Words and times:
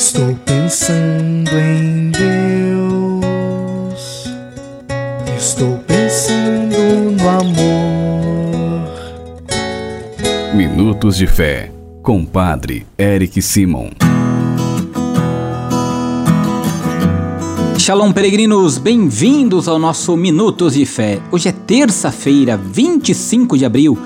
Estou 0.00 0.34
pensando 0.46 1.50
em 1.58 2.10
Deus. 2.10 2.24
Estou 5.36 5.76
pensando 5.86 6.74
no 7.20 7.28
amor. 7.28 8.88
Minutos 10.54 11.18
de 11.18 11.26
Fé, 11.26 11.70
com 12.02 12.24
Padre 12.24 12.86
Eric 12.98 13.42
Simon. 13.42 13.90
Shalom, 17.76 18.10
peregrinos, 18.10 18.78
bem-vindos 18.78 19.68
ao 19.68 19.78
nosso 19.78 20.16
Minutos 20.16 20.72
de 20.72 20.86
Fé. 20.86 21.20
Hoje 21.30 21.50
é 21.50 21.52
terça-feira, 21.52 22.56
25 22.56 23.58
de 23.58 23.66
abril, 23.66 23.98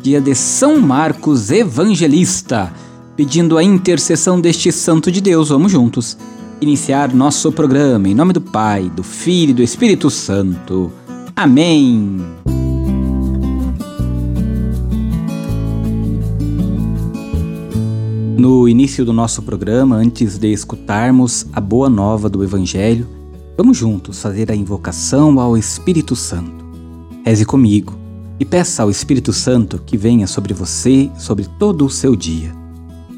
dia 0.00 0.20
de 0.20 0.32
São 0.32 0.80
Marcos 0.80 1.50
Evangelista. 1.50 2.72
Pedindo 3.20 3.58
a 3.58 3.62
intercessão 3.62 4.40
deste 4.40 4.72
Santo 4.72 5.12
de 5.12 5.20
Deus, 5.20 5.50
vamos 5.50 5.70
juntos 5.70 6.16
iniciar 6.58 7.12
nosso 7.12 7.52
programa 7.52 8.08
em 8.08 8.14
nome 8.14 8.32
do 8.32 8.40
Pai, 8.40 8.88
do 8.88 9.02
Filho 9.02 9.50
e 9.50 9.52
do 9.52 9.62
Espírito 9.62 10.08
Santo. 10.08 10.90
Amém. 11.36 12.18
No 18.38 18.66
início 18.66 19.04
do 19.04 19.12
nosso 19.12 19.42
programa, 19.42 19.96
antes 19.96 20.38
de 20.38 20.50
escutarmos 20.50 21.44
a 21.52 21.60
boa 21.60 21.90
nova 21.90 22.26
do 22.26 22.42
Evangelho, 22.42 23.06
vamos 23.54 23.76
juntos 23.76 24.22
fazer 24.22 24.50
a 24.50 24.56
invocação 24.56 25.38
ao 25.38 25.58
Espírito 25.58 26.16
Santo. 26.16 26.64
Reze 27.22 27.44
comigo 27.44 27.98
e 28.40 28.46
peça 28.46 28.82
ao 28.82 28.90
Espírito 28.90 29.30
Santo 29.30 29.78
que 29.84 29.98
venha 29.98 30.26
sobre 30.26 30.54
você, 30.54 31.10
sobre 31.18 31.44
todo 31.58 31.84
o 31.84 31.90
seu 31.90 32.16
dia. 32.16 32.58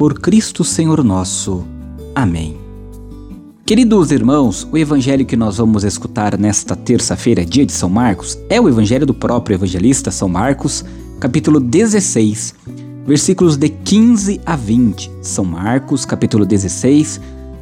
por 0.00 0.18
Cristo 0.18 0.64
Senhor 0.64 1.04
nosso. 1.04 1.62
Amém. 2.14 2.56
Queridos 3.66 4.10
irmãos, 4.10 4.66
o 4.72 4.78
evangelho 4.78 5.26
que 5.26 5.36
nós 5.36 5.58
vamos 5.58 5.84
escutar 5.84 6.38
nesta 6.38 6.74
terça-feira, 6.74 7.44
dia 7.44 7.66
de 7.66 7.72
São 7.72 7.90
Marcos, 7.90 8.38
é 8.48 8.58
o 8.58 8.66
evangelho 8.66 9.04
do 9.04 9.12
próprio 9.12 9.56
evangelista 9.56 10.10
São 10.10 10.26
Marcos, 10.26 10.82
capítulo 11.20 11.60
16, 11.60 12.54
versículos 13.06 13.58
de 13.58 13.68
15 13.68 14.40
a 14.46 14.56
20. 14.56 15.10
São 15.20 15.44
Marcos, 15.44 16.06
capítulo 16.06 16.46
16, 16.46 17.20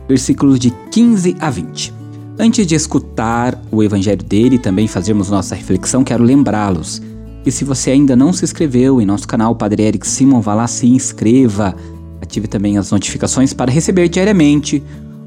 versículos 0.08 0.60
de 0.60 0.70
15 0.92 1.36
a 1.40 1.50
20. 1.50 1.92
Antes 2.38 2.68
de 2.68 2.76
escutar 2.76 3.60
o 3.68 3.82
evangelho 3.82 4.22
dele 4.22 4.54
e 4.54 4.60
também 4.60 4.86
fazermos 4.86 5.28
nossa 5.28 5.56
reflexão, 5.56 6.04
quero 6.04 6.22
lembrá-los 6.22 7.02
que 7.42 7.50
se 7.50 7.64
você 7.64 7.90
ainda 7.90 8.14
não 8.14 8.32
se 8.32 8.44
inscreveu 8.44 9.00
em 9.00 9.06
nosso 9.06 9.26
canal 9.26 9.56
Padre 9.56 9.82
Eric 9.82 10.06
Simon, 10.06 10.40
vá 10.40 10.54
lá 10.54 10.68
se 10.68 10.86
inscreva 10.86 11.74
Ative 12.28 12.46
também 12.46 12.76
as 12.76 12.90
notificações 12.90 13.54
para 13.54 13.72
receber 13.72 14.06
diariamente 14.06 14.82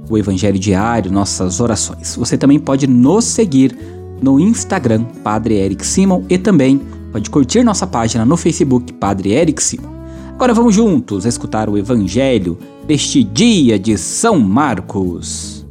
o 0.07 0.19
Evangelho 0.19 0.59
Diário, 0.59 1.11
nossas 1.11 1.59
orações. 1.59 2.16
Você 2.16 2.38
também 2.38 2.59
pode 2.59 2.85
nos 2.85 3.25
seguir 3.25 3.75
no 4.21 4.39
Instagram, 4.39 5.03
Padre 5.23 5.55
Eric 5.55 5.83
Simon, 5.83 6.23
e 6.29 6.38
também 6.38 6.79
pode 7.11 7.27
curtir 7.31 7.63
nossa 7.63 7.88
página 7.88 8.23
no 8.23 8.38
Facebook, 8.38 8.94
Padre 8.94 9.31
Eric 9.31 9.63
Simon. 9.63 9.90
Agora 10.29 10.53
vamos 10.53 10.75
juntos 10.75 11.25
escutar 11.25 11.69
o 11.69 11.75
Evangelho 11.75 12.56
deste 12.85 13.23
dia 13.23 13.79
de 13.79 13.97
São 13.97 14.40
Marcos. 14.40 15.66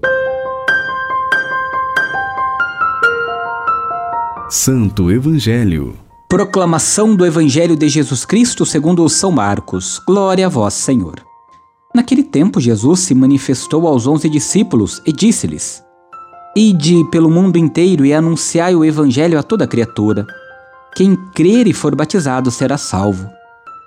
Santo 4.48 5.12
Evangelho 5.12 5.94
Proclamação 6.30 7.16
do 7.16 7.26
Evangelho 7.26 7.76
de 7.76 7.88
Jesus 7.88 8.24
Cristo 8.24 8.64
segundo 8.64 9.08
São 9.08 9.32
Marcos. 9.32 10.00
Glória 10.06 10.46
a 10.46 10.48
vós, 10.48 10.74
Senhor. 10.74 11.16
Naquele 11.92 12.22
tempo, 12.22 12.60
Jesus 12.60 13.00
se 13.00 13.16
manifestou 13.16 13.84
aos 13.84 14.06
onze 14.06 14.28
discípulos 14.28 15.02
e 15.04 15.12
disse-lhes: 15.12 15.82
Ide 16.56 17.04
pelo 17.10 17.28
mundo 17.28 17.58
inteiro 17.58 18.06
e 18.06 18.14
anunciai 18.14 18.76
o 18.76 18.84
Evangelho 18.84 19.40
a 19.40 19.42
toda 19.42 19.66
criatura. 19.66 20.24
Quem 20.94 21.16
crer 21.34 21.66
e 21.66 21.72
for 21.72 21.96
batizado 21.96 22.48
será 22.48 22.78
salvo. 22.78 23.28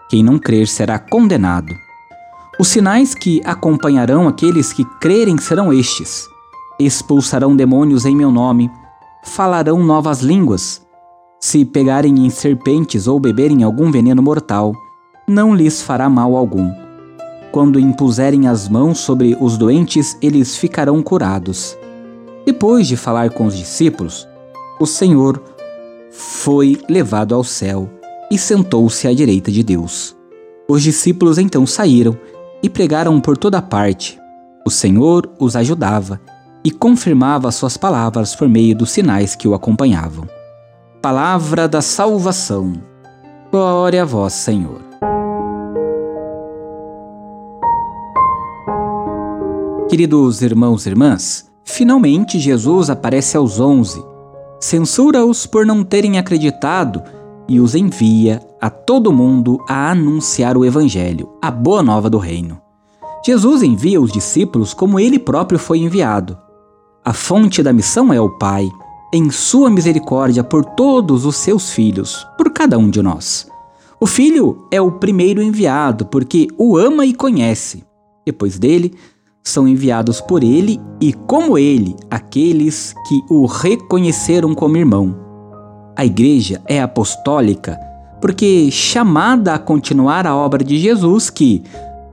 Quem 0.09 0.21
não 0.21 0.37
crer 0.37 0.67
será 0.67 0.99
condenado. 0.99 1.73
Os 2.59 2.67
sinais 2.67 3.15
que 3.15 3.41
acompanharão 3.45 4.27
aqueles 4.27 4.73
que 4.73 4.83
crerem 4.99 5.37
serão 5.37 5.71
estes: 5.71 6.27
expulsarão 6.77 7.55
demônios 7.55 8.05
em 8.05 8.13
meu 8.13 8.29
nome, 8.29 8.69
falarão 9.23 9.81
novas 9.81 10.19
línguas 10.19 10.82
se 11.43 11.65
pegarem 11.65 12.25
em 12.25 12.29
serpentes 12.29 13.05
ou 13.05 13.19
beberem 13.19 13.63
algum 13.63 13.91
veneno 13.91 14.23
mortal, 14.23 14.73
não 15.27 15.53
lhes 15.53 15.81
fará 15.81 16.09
mal 16.09 16.37
algum. 16.37 16.71
Quando 17.51 17.77
impuserem 17.77 18.47
as 18.47 18.69
mãos 18.69 18.99
sobre 18.99 19.35
os 19.37 19.57
doentes, 19.57 20.17
eles 20.21 20.55
ficarão 20.55 21.03
curados. 21.03 21.77
Depois 22.45 22.87
de 22.87 22.95
falar 22.95 23.29
com 23.31 23.45
os 23.45 23.57
discípulos, 23.57 24.25
o 24.79 24.85
Senhor 24.85 25.43
foi 26.11 26.81
levado 26.87 27.35
ao 27.35 27.43
céu 27.43 27.89
e 28.31 28.37
sentou-se 28.37 29.05
à 29.05 29.13
direita 29.13 29.51
de 29.51 29.63
Deus. 29.63 30.15
Os 30.65 30.81
discípulos 30.81 31.37
então 31.37 31.67
saíram 31.67 32.17
e 32.63 32.69
pregaram 32.69 33.19
por 33.19 33.37
toda 33.37 33.61
parte. 33.61 34.17
O 34.65 34.71
Senhor 34.71 35.29
os 35.37 35.57
ajudava 35.57 36.21
e 36.63 36.71
confirmava 36.71 37.51
suas 37.51 37.75
palavras 37.75 38.33
por 38.33 38.47
meio 38.47 38.73
dos 38.73 38.91
sinais 38.91 39.35
que 39.35 39.45
o 39.45 39.53
acompanhavam. 39.53 40.25
Palavra 41.03 41.67
da 41.67 41.81
salvação. 41.81 42.81
Glória 43.51 44.03
a 44.03 44.05
vós, 44.05 44.31
Senhor. 44.31 44.79
Queridos 49.89 50.41
irmãos 50.41 50.85
e 50.85 50.89
irmãs, 50.89 51.51
finalmente 51.65 52.39
Jesus 52.39 52.89
aparece 52.89 53.35
aos 53.35 53.59
onze, 53.59 54.01
censura-os 54.61 55.45
por 55.45 55.65
não 55.65 55.83
terem 55.83 56.17
acreditado 56.17 57.03
e 57.49 57.59
os 57.59 57.75
envia 57.75 58.39
a 58.61 58.69
todo 58.69 59.11
mundo 59.11 59.61
a 59.67 59.91
anunciar 59.91 60.55
o 60.55 60.63
Evangelho, 60.63 61.33
a 61.41 61.51
boa 61.51 61.83
nova 61.83 62.09
do 62.09 62.17
Reino. 62.17 62.61
Jesus 63.25 63.61
envia 63.61 63.99
os 63.99 64.09
discípulos 64.09 64.73
como 64.73 64.97
ele 64.97 65.19
próprio 65.19 65.59
foi 65.59 65.79
enviado. 65.79 66.37
A 67.03 67.11
fonte 67.11 67.61
da 67.61 67.73
missão 67.73 68.13
é 68.13 68.21
o 68.21 68.29
Pai 68.29 68.71
em 69.13 69.29
sua 69.29 69.69
misericórdia 69.69 70.43
por 70.43 70.65
todos 70.65 71.23
os 71.23 71.35
seus 71.35 71.69
filhos, 71.69 72.27
por 72.35 72.51
cada 72.51 72.79
um 72.79 72.89
de 72.89 73.01
nós. 73.01 73.47
O 73.99 74.07
filho 74.07 74.67
é 74.71 74.81
o 74.81 74.91
primeiro 74.91 75.41
enviado, 75.41 76.07
porque 76.07 76.47
o 76.57 76.75
ama 76.75 77.05
e 77.05 77.13
conhece. 77.13 77.83
Depois 78.25 78.57
dele, 78.57 78.95
são 79.43 79.67
enviados 79.67 80.19
por 80.19 80.43
ele 80.43 80.81
e, 80.99 81.13
como 81.13 81.57
ele, 81.57 81.95
aqueles 82.09 82.95
que 83.07 83.21
o 83.29 83.45
reconheceram 83.45 84.55
como 84.55 84.77
irmão. 84.77 85.15
A 85.95 86.03
igreja 86.03 86.61
é 86.65 86.81
apostólica 86.81 87.79
porque 88.19 88.71
chamada 88.71 89.53
a 89.53 89.59
continuar 89.59 90.25
a 90.25 90.33
obra 90.33 90.63
de 90.63 90.77
Jesus, 90.79 91.29
que, 91.29 91.61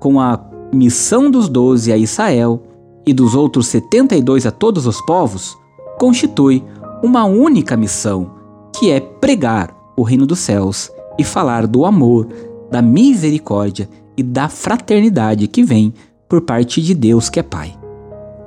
com 0.00 0.20
a 0.20 0.40
missão 0.72 1.30
dos 1.30 1.48
doze 1.48 1.92
a 1.92 1.96
Israel 1.96 2.62
e 3.06 3.14
dos 3.14 3.36
outros 3.36 3.68
setenta 3.68 4.16
e 4.16 4.20
dois 4.20 4.44
a 4.44 4.50
todos 4.50 4.88
os 4.88 5.00
povos, 5.02 5.56
constitui 6.00 6.64
uma 7.02 7.24
única 7.24 7.76
missão, 7.76 8.30
que 8.76 8.90
é 8.90 9.00
pregar 9.00 9.74
o 9.96 10.02
reino 10.02 10.26
dos 10.26 10.38
céus 10.38 10.90
e 11.18 11.24
falar 11.24 11.66
do 11.66 11.84
amor, 11.84 12.28
da 12.70 12.80
misericórdia 12.80 13.88
e 14.16 14.22
da 14.22 14.48
fraternidade 14.48 15.46
que 15.46 15.62
vem 15.62 15.92
por 16.28 16.42
parte 16.42 16.80
de 16.80 16.94
Deus 16.94 17.28
que 17.28 17.40
é 17.40 17.42
Pai. 17.42 17.74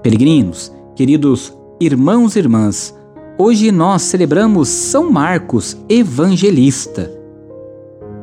Peregrinos, 0.01 0.71
queridos 0.95 1.53
irmãos 1.79 2.35
e 2.35 2.39
irmãs, 2.39 2.95
hoje 3.37 3.71
nós 3.71 4.03
celebramos 4.03 4.69
São 4.69 5.11
Marcos 5.11 5.77
Evangelista. 5.89 7.11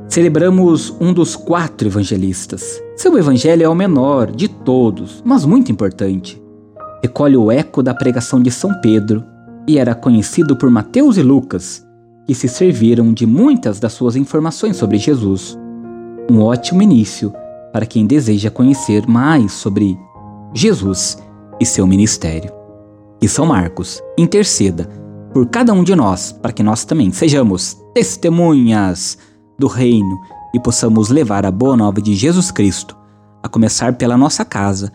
Celebramos 0.09 0.94
um 1.00 1.12
dos 1.12 1.37
quatro 1.37 1.87
evangelistas. 1.87 2.83
Seu 2.97 3.17
evangelho 3.17 3.62
é 3.62 3.69
o 3.69 3.75
menor 3.75 4.31
de 4.31 4.49
todos, 4.49 5.23
mas 5.25 5.44
muito 5.44 5.71
importante. 5.71 6.41
Recolhe 7.03 7.37
o 7.37 7.50
eco 7.50 7.83
da 7.83 7.94
pregação 7.94 8.43
de 8.43 8.50
São 8.50 8.81
Pedro 8.81 9.25
e 9.67 9.79
era 9.79 9.95
conhecido 9.95 10.57
por 10.57 10.71
Mateus 10.71 11.17
e 11.17 11.23
Lucas, 11.23 11.87
que 12.27 12.35
se 12.35 12.49
serviram 12.49 13.12
de 13.12 13.27
muitas 13.27 13.81
das 13.81 13.93
suas 13.93 14.17
informações 14.17 14.77
sobre 14.77 14.99
Jesus. 14.99 15.59
Um 16.31 16.43
ótimo 16.43 16.83
início 16.83 17.33
para 17.73 17.87
quem 17.87 18.07
deseja 18.07 18.51
conhecer 18.51 19.07
mais 19.07 19.53
sobre 19.53 19.99
Jesus 20.55 21.19
e 21.61 21.67
seu 21.67 21.87
ministério. 21.87 22.53
E 23.21 23.29
São 23.29 23.47
Marcos 23.47 24.03
interceda 24.19 24.89
por 25.33 25.47
cada 25.47 25.73
um 25.73 25.85
de 25.85 25.95
nós, 25.95 26.33
para 26.33 26.53
que 26.53 26.62
nós 26.62 26.85
também 26.85 27.12
sejamos 27.12 27.77
testemunhas 27.95 29.19
do 29.59 29.67
reino 29.67 30.21
e 30.55 30.59
possamos 30.59 31.11
levar 31.11 31.47
a 31.47 31.51
boa 31.51 31.77
nova 31.77 32.01
de 32.01 32.15
Jesus 32.15 32.51
Cristo, 32.51 32.97
a 33.43 33.49
começar 33.49 33.95
pela 33.95 34.17
nossa 34.17 34.45
casa, 34.45 34.91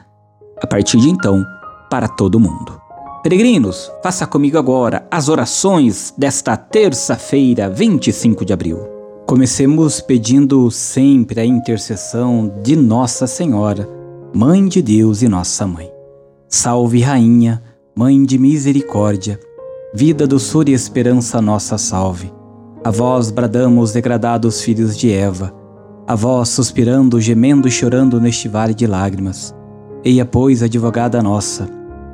a 0.61 0.67
partir 0.67 0.97
de 0.97 1.09
então, 1.09 1.45
para 1.89 2.07
todo 2.07 2.39
mundo. 2.39 2.84
Peregrinos, 3.25 3.91
faça 4.03 4.27
comigo 4.27 4.55
agora 4.55 5.07
as 5.09 5.29
orações 5.29 6.13
desta 6.15 6.55
terça-feira, 6.55 7.67
25 7.67 8.45
de 8.45 8.53
abril. 8.53 8.77
Comecemos 9.25 9.99
pedindo 9.99 10.69
sempre 10.69 11.39
a 11.39 11.43
intercessão 11.43 12.53
de 12.61 12.75
Nossa 12.75 13.25
Senhora, 13.25 13.89
Mãe 14.31 14.67
de 14.67 14.79
Deus 14.79 15.23
e 15.23 15.27
Nossa 15.27 15.65
Mãe. 15.65 15.91
Salve, 16.47 17.01
Rainha, 17.01 17.63
Mãe 17.95 18.23
de 18.23 18.37
Misericórdia, 18.37 19.39
vida, 19.91 20.27
doçura 20.27 20.69
e 20.69 20.73
esperança 20.73 21.41
nossa 21.41 21.79
salve. 21.79 22.31
A 22.83 22.91
vós 22.91 23.31
bradamos, 23.31 23.91
degradados 23.91 24.61
filhos 24.61 24.95
de 24.95 25.11
Eva, 25.11 25.51
a 26.05 26.13
vós 26.13 26.49
suspirando, 26.49 27.19
gemendo 27.19 27.67
e 27.67 27.71
chorando 27.71 28.21
neste 28.21 28.47
vale 28.47 28.75
de 28.75 28.85
lágrimas. 28.85 29.51
Eia, 30.03 30.25
pois, 30.25 30.61
advogada 30.61 31.23
nossa, 31.23 31.67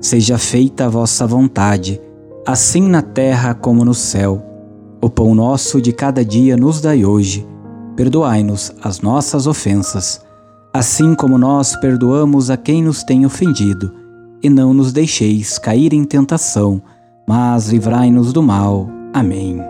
Seja 0.00 0.38
feita 0.38 0.86
a 0.86 0.88
vossa 0.88 1.26
vontade, 1.26 2.00
assim 2.46 2.82
na 2.82 3.02
terra 3.02 3.54
como 3.54 3.84
no 3.84 3.94
céu. 3.94 4.42
O 5.02 5.10
pão 5.10 5.34
nosso 5.34 5.80
de 5.80 5.92
cada 5.92 6.24
dia 6.24 6.56
nos 6.56 6.80
dai 6.80 7.04
hoje. 7.04 7.46
Perdoai-nos 7.96 8.72
as 8.82 9.00
nossas 9.00 9.46
ofensas, 9.46 10.20
assim 10.72 11.14
como 11.14 11.38
nós 11.38 11.74
perdoamos 11.76 12.50
a 12.50 12.56
quem 12.56 12.82
nos 12.82 13.02
tem 13.02 13.24
ofendido. 13.24 13.92
E 14.42 14.50
não 14.50 14.74
nos 14.74 14.92
deixeis 14.92 15.58
cair 15.58 15.92
em 15.92 16.04
tentação, 16.04 16.80
mas 17.26 17.68
livrai-nos 17.68 18.32
do 18.32 18.42
mal. 18.42 18.88
Amém. 19.12 19.60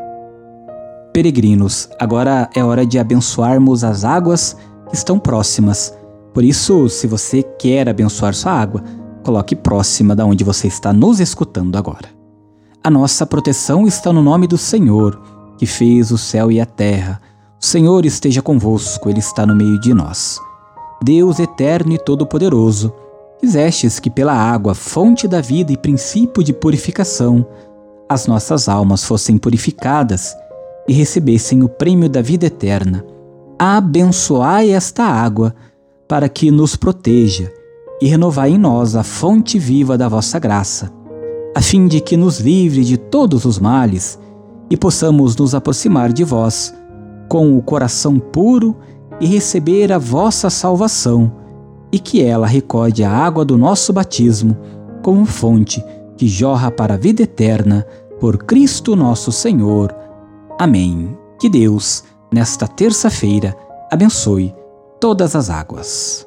Peregrinos, 1.13 1.89
agora 1.99 2.51
é 2.55 2.63
hora 2.63 2.85
de 2.85 2.99
abençoarmos 2.99 3.85
as 3.85 4.05
águas 4.05 4.57
que 4.89 4.95
estão 4.95 5.19
próximas. 5.19 5.97
Por 6.35 6.45
isso, 6.45 6.89
se 6.91 7.07
você 7.07 7.43
quer 7.43 7.89
abençoar 7.89 8.35
sua 8.35 8.53
água, 8.53 8.83
coloque 9.27 9.57
próxima 9.57 10.15
da 10.15 10.25
onde 10.25 10.45
você 10.45 10.69
está 10.69 10.93
nos 10.93 11.19
escutando 11.19 11.77
agora. 11.77 12.09
A 12.83 12.89
nossa 12.89 13.27
proteção 13.27 13.85
está 13.85 14.13
no 14.13 14.23
nome 14.23 14.47
do 14.47 14.57
Senhor, 14.57 15.21
que 15.59 15.67
fez 15.67 16.13
o 16.13 16.17
céu 16.17 16.53
e 16.53 16.61
a 16.61 16.65
terra. 16.65 17.21
O 17.61 17.67
Senhor 17.67 18.07
esteja 18.07 18.41
convosco, 18.41 19.11
Ele 19.11 19.19
está 19.19 19.45
no 19.45 19.57
meio 19.57 19.81
de 19.81 19.93
nós. 19.93 20.41
Deus 21.03 21.41
eterno 21.41 21.93
e 21.93 21.99
todo-poderoso, 21.99 22.93
quisestes 23.41 23.99
que 23.99 24.09
pela 24.09 24.33
água, 24.33 24.77
fonte 24.77 25.27
da 25.27 25.41
vida 25.41 25.73
e 25.73 25.77
princípio 25.77 26.45
de 26.45 26.53
purificação, 26.53 27.45
as 28.09 28.29
nossas 28.29 28.69
almas 28.69 29.03
fossem 29.03 29.37
purificadas 29.37 30.37
e 30.87 30.93
recebessem 30.93 31.65
o 31.65 31.69
prêmio 31.69 32.09
da 32.09 32.23
vida 32.23 32.47
eterna. 32.47 33.05
Abençoai 33.59 34.71
esta 34.71 35.03
água, 35.03 35.53
para 36.07 36.29
que 36.29 36.53
nos 36.53 36.77
proteja, 36.77 37.53
e 38.01 38.07
renovai 38.07 38.51
em 38.51 38.59
nós 38.59 38.95
a 38.95 39.03
fonte 39.03 39.59
viva 39.59 39.97
da 39.97 40.09
vossa 40.09 40.39
graça, 40.39 40.93
a 41.55 41.63
fim 41.63 41.87
de 41.87 42.01
que 42.01 42.17
nos 42.17 42.39
livre 42.41 42.85
de 42.85 42.97
todos 42.97 43.45
os 43.45 43.59
males 43.59 44.19
e 44.71 44.77
possamos 44.77 45.37
nos 45.37 45.55
aproximar 45.55 46.13
de 46.13 46.25
vós 46.25 46.75
com 47.29 47.57
o 47.57 47.63
coração 47.63 48.19
puro 48.19 48.77
e 49.21 49.27
receber 49.27 49.93
a 49.93 49.99
vossa 49.99 50.51
salvação, 50.51 51.33
e 51.91 51.99
que 51.99 52.23
ela 52.23 52.47
recorde 52.47 53.03
a 53.03 53.11
água 53.11 53.45
do 53.45 53.57
nosso 53.57 53.93
batismo 53.93 54.57
como 55.03 55.25
fonte 55.25 55.83
que 56.17 56.27
jorra 56.27 56.71
para 56.71 56.95
a 56.95 56.97
vida 56.97 57.23
eterna, 57.23 57.87
por 58.19 58.39
Cristo 58.39 58.97
nosso 58.97 59.31
Senhor. 59.31 59.95
Amém. 60.59 61.17
Que 61.39 61.49
Deus, 61.49 62.03
nesta 62.33 62.67
terça-feira, 62.67 63.55
abençoe 63.91 64.55
todas 64.99 65.37
as 65.37 65.51
águas. 65.51 66.27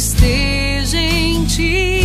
Esteja 0.00 0.96
em 0.96 1.44
ti. 1.44 1.99